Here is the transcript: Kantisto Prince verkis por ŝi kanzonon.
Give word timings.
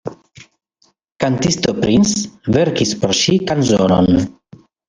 Kantisto 1.23 1.75
Prince 1.83 2.57
verkis 2.57 2.97
por 3.05 3.15
ŝi 3.23 3.39
kanzonon. 3.53 4.11